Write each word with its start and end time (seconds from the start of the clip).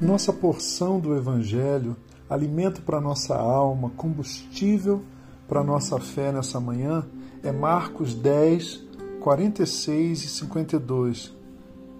Nossa 0.00 0.32
porção 0.32 0.98
do 0.98 1.14
Evangelho, 1.14 1.94
alimento 2.28 2.80
para 2.80 3.02
nossa 3.02 3.36
alma, 3.36 3.90
combustível 3.90 5.04
para 5.46 5.62
nossa 5.62 6.00
fé 6.00 6.32
nessa 6.32 6.58
manhã, 6.58 7.06
é 7.42 7.52
Marcos 7.52 8.14
10, 8.14 8.82
46 9.20 10.24
e 10.24 10.28
52. 10.28 11.36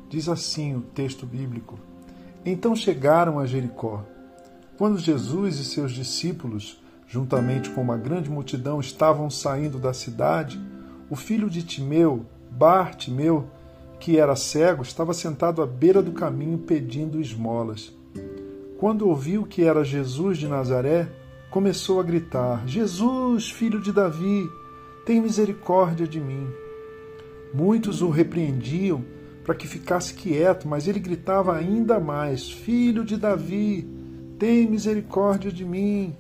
Diz 0.09 0.31
assim 0.31 0.75
o 0.75 0.81
texto 0.81 1.27
bíblico: 1.27 1.79
Então 2.43 2.75
chegaram 2.75 3.39
a 3.39 3.45
Jericó. 3.45 4.03
Quando 4.79 4.99
Jesus 4.99 5.59
e 5.59 5.65
seus 5.67 5.93
discípulos, 5.93 6.81
juntamente 7.07 7.69
com 7.69 7.83
uma 7.83 7.99
grande 7.99 8.31
multidão, 8.31 8.81
estavam 8.81 9.29
saindo 9.29 9.79
da 9.79 9.93
cidade, 9.93 10.59
o 11.11 11.17
filho 11.17 11.51
de 11.51 11.63
Timeu, 11.63 12.25
Bartimeu, 12.51 13.51
que 14.01 14.19
era 14.19 14.35
cego, 14.35 14.83
estava 14.83 15.13
sentado 15.13 15.63
à 15.63 15.67
beira 15.67 16.03
do 16.03 16.13
caminho 16.13 16.59
pedindo 16.59 17.21
esmolas. 17.21 17.93
Quando 18.79 19.07
ouviu 19.07 19.45
que 19.45 19.63
era 19.63 19.85
Jesus 19.85 20.39
de 20.39 20.49
Nazaré, 20.49 21.07
começou 21.51 22.01
a 22.01 22.03
gritar: 22.03 22.67
Jesus, 22.67 23.51
filho 23.51 23.81
de 23.81 23.93
Davi, 23.93 24.49
tem 25.05 25.21
misericórdia 25.21 26.07
de 26.07 26.19
mim. 26.19 26.49
Muitos 27.53 28.01
o 28.01 28.09
repreendiam 28.09 29.05
para 29.45 29.55
que 29.55 29.69
ficasse 29.69 30.15
quieto, 30.15 30.67
mas 30.67 30.89
ele 30.89 30.99
gritava 30.99 31.55
ainda 31.55 32.01
mais: 32.01 32.51
Filho 32.51 33.05
de 33.05 33.19
Davi, 33.19 33.87
tem 34.39 34.67
misericórdia 34.67 35.53
de 35.53 35.65
mim. 35.65 36.17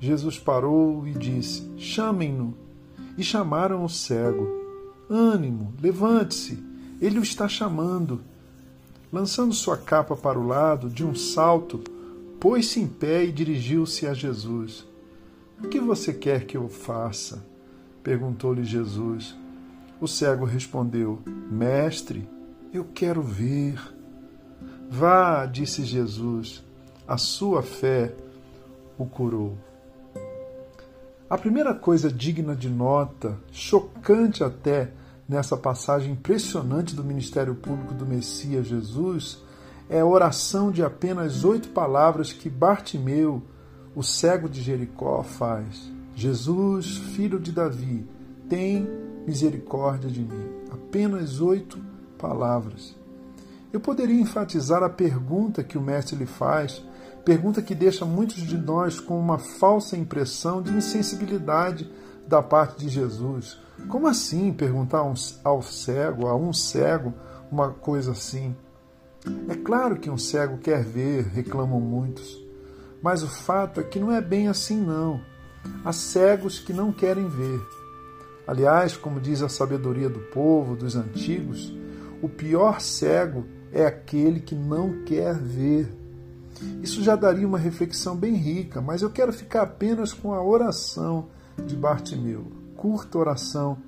Jesus 0.00 0.38
parou 0.38 1.06
e 1.06 1.12
disse: 1.12 1.70
Chamem-no. 1.76 2.56
E 3.16 3.22
chamaram 3.22 3.84
o 3.84 3.88
cego. 3.88 4.48
Ânimo, 5.10 5.74
levante-se, 5.82 6.67
ele 7.00 7.18
o 7.18 7.22
está 7.22 7.48
chamando. 7.48 8.20
Lançando 9.12 9.54
sua 9.54 9.76
capa 9.76 10.16
para 10.16 10.38
o 10.38 10.46
lado, 10.46 10.88
de 10.88 11.04
um 11.04 11.14
salto, 11.14 11.78
pôs-se 12.38 12.80
em 12.80 12.86
pé 12.86 13.24
e 13.24 13.32
dirigiu-se 13.32 14.06
a 14.06 14.12
Jesus. 14.12 14.86
O 15.62 15.68
que 15.68 15.80
você 15.80 16.12
quer 16.12 16.44
que 16.44 16.56
eu 16.56 16.68
faça? 16.68 17.44
perguntou-lhe 18.02 18.64
Jesus. 18.64 19.36
O 20.00 20.06
cego 20.06 20.44
respondeu: 20.44 21.20
Mestre, 21.50 22.28
eu 22.72 22.84
quero 22.84 23.20
ver. 23.22 23.80
Vá, 24.90 25.44
disse 25.44 25.84
Jesus, 25.84 26.64
a 27.06 27.18
sua 27.18 27.62
fé 27.62 28.14
o 28.96 29.04
curou. 29.04 29.56
A 31.28 31.36
primeira 31.36 31.74
coisa 31.74 32.10
digna 32.10 32.56
de 32.56 32.70
nota, 32.70 33.38
chocante 33.52 34.42
até, 34.42 34.90
nessa 35.28 35.56
passagem 35.56 36.12
impressionante 36.12 36.96
do 36.96 37.04
ministério 37.04 37.54
público 37.54 37.92
do 37.92 38.06
Messias 38.06 38.66
Jesus 38.66 39.42
é 39.88 40.00
a 40.00 40.06
oração 40.06 40.70
de 40.70 40.82
apenas 40.82 41.44
oito 41.44 41.68
palavras 41.68 42.32
que 42.32 42.48
Bartimeu, 42.48 43.42
o 43.94 44.02
cego 44.02 44.48
de 44.48 44.62
Jericó, 44.62 45.22
faz. 45.22 45.90
Jesus, 46.14 46.96
filho 47.14 47.38
de 47.38 47.52
Davi, 47.52 48.06
tem 48.48 48.88
misericórdia 49.26 50.10
de 50.10 50.20
mim. 50.20 50.48
Apenas 50.70 51.40
oito 51.40 51.78
palavras. 52.18 52.96
Eu 53.72 53.80
poderia 53.80 54.20
enfatizar 54.20 54.82
a 54.82 54.88
pergunta 54.88 55.62
que 55.62 55.76
o 55.76 55.82
mestre 55.82 56.16
lhe 56.16 56.26
faz, 56.26 56.82
pergunta 57.24 57.62
que 57.62 57.74
deixa 57.74 58.04
muitos 58.04 58.36
de 58.36 58.56
nós 58.56 58.98
com 58.98 59.18
uma 59.18 59.38
falsa 59.38 59.96
impressão 59.96 60.62
de 60.62 60.72
insensibilidade 60.72 61.90
da 62.28 62.42
parte 62.42 62.84
de 62.84 62.90
Jesus. 62.90 63.58
Como 63.88 64.06
assim 64.06 64.52
perguntar 64.52 65.02
ao 65.42 65.62
cego, 65.62 66.26
a 66.26 66.36
um 66.36 66.52
cego, 66.52 67.14
uma 67.50 67.70
coisa 67.70 68.12
assim? 68.12 68.54
É 69.48 69.54
claro 69.54 69.96
que 69.96 70.10
um 70.10 70.18
cego 70.18 70.58
quer 70.58 70.84
ver, 70.84 71.24
reclamam 71.24 71.80
muitos. 71.80 72.38
Mas 73.02 73.22
o 73.22 73.28
fato 73.28 73.80
é 73.80 73.82
que 73.82 73.98
não 73.98 74.12
é 74.12 74.20
bem 74.20 74.48
assim, 74.48 74.78
não. 74.78 75.20
Há 75.84 75.92
cegos 75.92 76.58
que 76.58 76.72
não 76.72 76.92
querem 76.92 77.26
ver. 77.28 77.60
Aliás, 78.46 78.96
como 78.96 79.20
diz 79.20 79.42
a 79.42 79.48
sabedoria 79.48 80.08
do 80.08 80.20
povo, 80.20 80.76
dos 80.76 80.96
antigos, 80.96 81.72
o 82.22 82.28
pior 82.28 82.80
cego 82.80 83.46
é 83.72 83.86
aquele 83.86 84.40
que 84.40 84.54
não 84.54 85.04
quer 85.04 85.34
ver. 85.34 85.92
Isso 86.82 87.02
já 87.02 87.14
daria 87.14 87.46
uma 87.46 87.58
reflexão 87.58 88.16
bem 88.16 88.34
rica, 88.34 88.80
mas 88.80 89.02
eu 89.02 89.10
quero 89.10 89.32
ficar 89.32 89.62
apenas 89.62 90.12
com 90.12 90.32
a 90.32 90.42
oração 90.42 91.28
de 91.66 91.76
Bartimeu. 91.76 92.50
Curta 92.76 93.18
oração 93.18 93.78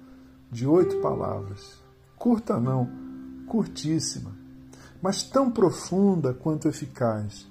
de 0.51 0.67
oito 0.67 0.97
palavras. 1.01 1.81
Curta 2.17 2.59
não, 2.59 2.89
curtíssima, 3.47 4.33
mas 5.01 5.23
tão 5.23 5.51
profunda 5.51 6.35
quanto 6.35 6.69
eficaz. 6.69 7.49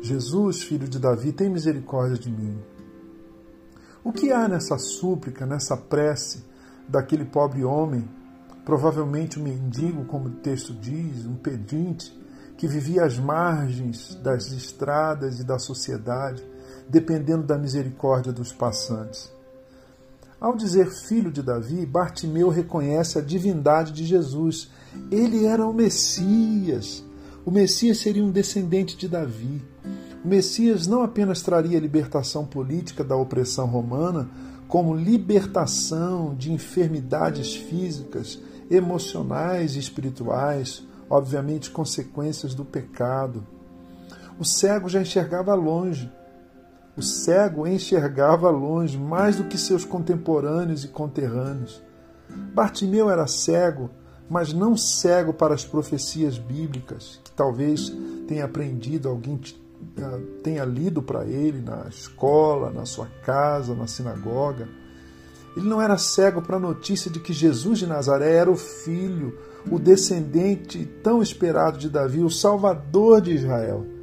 Jesus, 0.00 0.62
filho 0.62 0.88
de 0.88 0.98
Davi, 0.98 1.32
tem 1.32 1.50
misericórdia 1.50 2.16
de 2.16 2.30
mim. 2.30 2.58
O 4.02 4.12
que 4.12 4.30
há 4.32 4.48
nessa 4.48 4.78
súplica, 4.78 5.44
nessa 5.44 5.76
prece 5.76 6.44
daquele 6.88 7.24
pobre 7.24 7.64
homem, 7.64 8.08
provavelmente 8.64 9.38
um 9.38 9.42
mendigo, 9.42 10.04
como 10.04 10.28
o 10.28 10.32
texto 10.36 10.72
diz, 10.72 11.26
um 11.26 11.34
pedinte, 11.34 12.16
que 12.56 12.66
vivia 12.66 13.04
às 13.04 13.18
margens 13.18 14.14
das 14.22 14.50
estradas 14.52 15.40
e 15.40 15.44
da 15.44 15.58
sociedade, 15.58 16.42
dependendo 16.88 17.42
da 17.42 17.58
misericórdia 17.58 18.32
dos 18.32 18.52
passantes? 18.52 19.35
Ao 20.38 20.54
dizer 20.54 20.90
filho 20.90 21.32
de 21.32 21.42
Davi, 21.42 21.86
Bartimeu 21.86 22.50
reconhece 22.50 23.18
a 23.18 23.22
divindade 23.22 23.92
de 23.92 24.04
Jesus. 24.04 24.70
Ele 25.10 25.46
era 25.46 25.66
o 25.66 25.72
Messias. 25.72 27.02
O 27.44 27.50
Messias 27.50 27.98
seria 27.98 28.22
um 28.22 28.30
descendente 28.30 28.96
de 28.96 29.08
Davi. 29.08 29.62
O 30.22 30.28
Messias 30.28 30.86
não 30.86 31.02
apenas 31.02 31.40
traria 31.40 31.80
libertação 31.80 32.44
política 32.44 33.02
da 33.02 33.16
opressão 33.16 33.66
romana, 33.66 34.28
como 34.68 34.94
libertação 34.94 36.34
de 36.34 36.52
enfermidades 36.52 37.54
físicas, 37.54 38.38
emocionais 38.70 39.74
e 39.74 39.78
espirituais, 39.78 40.82
obviamente 41.08 41.70
consequências 41.70 42.54
do 42.54 42.64
pecado. 42.64 43.46
O 44.38 44.44
cego 44.44 44.88
já 44.88 45.00
enxergava 45.00 45.54
longe, 45.54 46.12
o 46.96 47.02
cego 47.02 47.66
enxergava 47.66 48.48
longe 48.48 48.96
mais 48.96 49.36
do 49.36 49.44
que 49.44 49.58
seus 49.58 49.84
contemporâneos 49.84 50.82
e 50.82 50.88
conterrâneos. 50.88 51.82
Bartimeu 52.54 53.10
era 53.10 53.26
cego, 53.26 53.90
mas 54.30 54.52
não 54.52 54.76
cego 54.76 55.32
para 55.32 55.54
as 55.54 55.64
profecias 55.64 56.38
bíblicas, 56.38 57.20
que 57.22 57.30
talvez 57.32 57.92
tenha 58.26 58.44
aprendido, 58.44 59.08
alguém 59.08 59.38
ah, 59.98 60.18
tenha 60.42 60.64
lido 60.64 61.02
para 61.02 61.24
ele 61.26 61.60
na 61.60 61.86
escola, 61.88 62.70
na 62.70 62.86
sua 62.86 63.06
casa, 63.24 63.74
na 63.74 63.86
sinagoga. 63.86 64.66
Ele 65.56 65.68
não 65.68 65.80
era 65.80 65.98
cego 65.98 66.42
para 66.42 66.56
a 66.56 66.60
notícia 66.60 67.10
de 67.10 67.20
que 67.20 67.32
Jesus 67.32 67.78
de 67.78 67.86
Nazaré 67.86 68.34
era 68.34 68.50
o 68.50 68.56
filho, 68.56 69.38
o 69.70 69.78
descendente 69.78 70.84
tão 71.02 71.22
esperado 71.22 71.78
de 71.78 71.88
Davi, 71.88 72.22
o 72.22 72.30
salvador 72.30 73.20
de 73.20 73.32
Israel. 73.32 73.95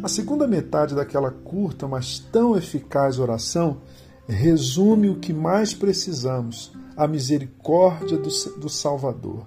A 0.00 0.06
segunda 0.06 0.46
metade 0.46 0.94
daquela 0.94 1.30
curta, 1.30 1.88
mas 1.88 2.20
tão 2.20 2.56
eficaz 2.56 3.18
oração 3.18 3.78
resume 4.28 5.10
o 5.10 5.16
que 5.16 5.32
mais 5.32 5.74
precisamos: 5.74 6.72
a 6.96 7.08
misericórdia 7.08 8.16
do, 8.16 8.30
do 8.60 8.68
Salvador. 8.68 9.46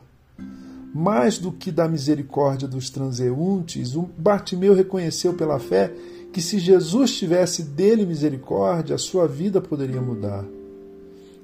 Mais 0.93 1.37
do 1.37 1.53
que 1.53 1.71
da 1.71 1.87
misericórdia 1.87 2.67
dos 2.67 2.89
transeuntes, 2.89 3.95
o 3.95 4.09
Bartimeu 4.17 4.73
reconheceu 4.73 5.33
pela 5.33 5.57
fé 5.57 5.93
que 6.33 6.41
se 6.41 6.59
Jesus 6.59 7.17
tivesse 7.17 7.63
dele 7.63 8.05
misericórdia, 8.05 8.95
a 8.95 8.99
sua 8.99 9.27
vida 9.27 9.61
poderia 9.61 10.01
mudar. 10.01 10.43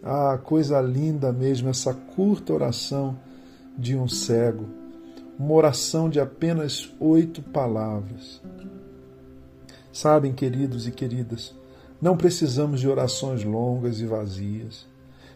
Ah, 0.03 0.37
coisa 0.43 0.81
linda 0.81 1.31
mesmo 1.31 1.69
essa 1.69 1.93
curta 1.93 2.53
oração 2.53 3.17
de 3.77 3.95
um 3.95 4.07
cego. 4.07 4.65
Uma 5.39 5.53
oração 5.53 6.09
de 6.09 6.19
apenas 6.19 6.93
oito 6.99 7.41
palavras. 7.41 8.41
Sabem, 9.97 10.31
queridos 10.31 10.85
e 10.85 10.91
queridas, 10.91 11.55
não 11.99 12.15
precisamos 12.15 12.79
de 12.79 12.87
orações 12.87 13.43
longas 13.43 13.99
e 13.99 14.05
vazias. 14.05 14.85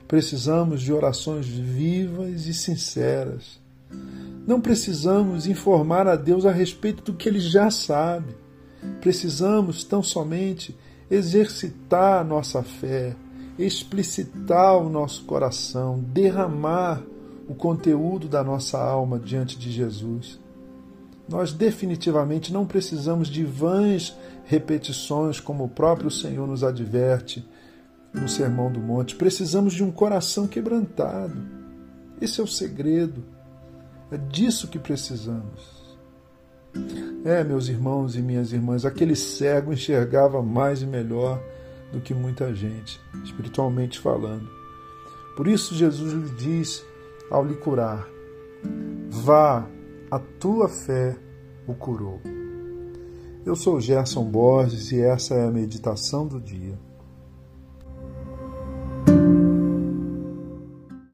Precisamos 0.08 0.84
de 0.84 0.94
orações 0.94 1.48
vivas 1.48 2.46
e 2.46 2.54
sinceras. 2.54 3.60
Não 4.46 4.62
precisamos 4.62 5.48
informar 5.48 6.08
a 6.08 6.16
Deus 6.16 6.46
a 6.46 6.52
respeito 6.52 7.02
do 7.02 7.18
que 7.18 7.28
ele 7.28 7.40
já 7.40 7.72
sabe. 7.72 8.36
Precisamos 9.02 9.84
tão 9.84 10.04
somente 10.04 10.78
exercitar 11.10 12.24
nossa 12.24 12.62
fé, 12.62 13.16
explicitar 13.58 14.78
o 14.78 14.92
nosso 14.92 15.24
coração, 15.24 16.00
derramar 16.00 17.02
o 17.48 17.56
conteúdo 17.56 18.30
da 18.30 18.44
nossa 18.44 18.78
alma 18.80 19.18
diante 19.18 19.58
de 19.58 19.72
Jesus. 19.72 20.40
Nós 21.28 21.54
definitivamente 21.54 22.52
não 22.52 22.66
precisamos 22.66 23.28
de 23.28 23.44
vãs 23.44 24.16
repetições, 24.46 25.40
como 25.40 25.64
o 25.64 25.70
próprio 25.70 26.12
Senhor 26.12 26.48
nos 26.48 26.64
adverte 26.64 27.48
no 28.14 28.28
Sermão 28.28 28.72
do 28.72 28.80
Monte. 28.80 29.16
Precisamos 29.16 29.74
de 29.74 29.84
um 29.84 29.92
coração 29.92 30.48
quebrantado. 30.48 31.38
Esse 32.20 32.42
é 32.42 32.44
o 32.44 32.48
segredo. 32.48 33.24
É 34.12 34.18
disso 34.18 34.68
que 34.68 34.78
precisamos. 34.78 35.82
É, 37.24 37.44
meus 37.44 37.68
irmãos 37.68 38.16
e 38.16 38.22
minhas 38.22 38.52
irmãs, 38.52 38.86
aquele 38.86 39.16
cego 39.16 39.74
enxergava 39.74 40.42
mais 40.42 40.82
e 40.82 40.86
melhor 40.86 41.42
do 41.92 42.00
que 42.00 42.14
muita 42.14 42.54
gente, 42.54 43.00
espiritualmente 43.24 44.00
falando. 44.00 44.50
Por 45.36 45.48
isso, 45.48 45.76
Jesus 45.76 46.14
lhe 46.14 46.30
diz 46.36 46.84
ao 47.30 47.46
lhe 47.46 47.56
curar: 47.56 48.08
Vá, 49.10 49.68
a 50.12 50.20
tua 50.20 50.68
fé 50.68 51.16
o 51.66 51.74
curou. 51.74 52.20
Eu 53.46 53.56
sou 53.56 53.80
Gerson 53.80 54.26
Borges 54.26 54.92
e 54.92 55.00
essa 55.02 55.36
é 55.36 55.46
a 55.48 55.52
meditação 55.52 56.28
do 56.28 56.38
dia. 56.38 56.78